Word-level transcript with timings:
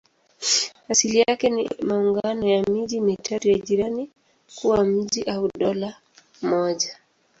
Asili 0.89 1.19
yake 1.27 1.49
ni 1.49 1.69
maungano 1.81 2.47
ya 2.49 2.63
miji 2.63 3.01
mitatu 3.01 3.49
ya 3.49 3.59
jirani 3.59 4.09
kuwa 4.55 4.83
mji 4.85 5.23
au 5.23 5.49
dola 5.57 5.95
moja. 6.41 6.97